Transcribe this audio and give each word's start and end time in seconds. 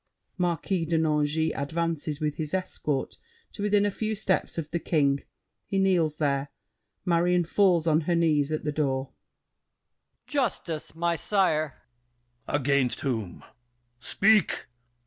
Marquis 0.39 0.83
de 0.83 0.97
Nangis 0.97 1.51
advances 1.55 2.19
with 2.19 2.37
his 2.37 2.55
escort 2.55 3.19
to 3.51 3.61
within 3.61 3.85
a 3.85 3.91
few 3.91 4.15
steps 4.15 4.57
of 4.57 4.71
The 4.71 4.79
King; 4.79 5.19
he 5.67 5.77
kneels 5.77 6.17
there. 6.17 6.47
Marion 7.05 7.43
falls 7.43 7.85
on 7.85 8.01
her 8.01 8.15
knees 8.15 8.51
at 8.51 8.63
the 8.63 8.71
door 8.71 9.11
MARQUIS 10.25 10.25
DE 10.25 10.33
NANGIS. 10.41 10.55
Justice, 10.85 10.95
my 10.95 11.15
sire. 11.15 11.83
THE 12.47 12.53
KING. 12.53 12.61
Against 12.61 12.99
whom? 13.01 13.43
Speak! 13.99 14.65